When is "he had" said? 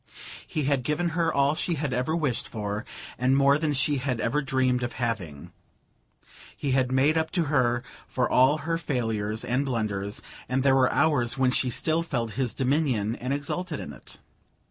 0.47-0.81, 6.57-6.91